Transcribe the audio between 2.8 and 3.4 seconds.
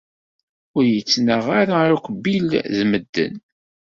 medden.